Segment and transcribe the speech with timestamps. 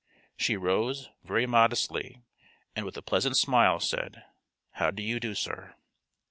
[0.35, 2.23] She rose, very modestly,
[2.75, 4.23] and with a pleasant smile said:
[4.71, 5.75] 'How do you do, sir?'